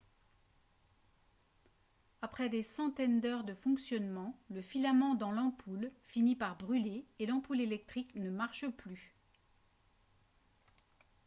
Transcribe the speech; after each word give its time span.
après 2.23 2.49
des 2.49 2.63
centaines 2.63 3.21
d'heures 3.21 3.43
de 3.43 3.53
fonctionnement 3.53 4.35
le 4.49 4.63
filament 4.63 5.13
dans 5.13 5.31
l'ampoule 5.31 5.91
finit 6.07 6.35
par 6.35 6.57
brûler 6.57 7.05
et 7.19 7.27
l'ampoule 7.27 7.61
électrique 7.61 8.15
ne 8.15 8.31
marche 8.31 8.67
plus 8.67 9.13